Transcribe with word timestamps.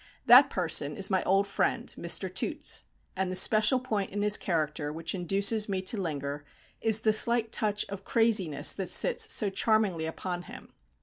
That 0.25 0.49
person 0.49 0.97
is 0.97 1.11
my 1.11 1.21
old 1.25 1.45
friend, 1.45 1.93
Mr. 1.95 2.33
Toots; 2.33 2.81
and 3.15 3.31
the 3.31 3.35
special 3.35 3.79
point 3.79 4.09
in 4.09 4.23
his 4.23 4.35
character 4.35 4.91
which 4.91 5.13
induces 5.13 5.69
me 5.69 5.79
to 5.83 5.95
linger 6.01 6.43
is 6.81 7.01
the 7.01 7.13
slight 7.13 7.51
touch 7.51 7.85
of 7.87 8.03
craziness 8.03 8.73
that 8.73 8.89
sits 8.89 9.31
so 9.31 9.51
charmingly 9.51 10.07
upon 10.07 10.41
him. 10.41 10.73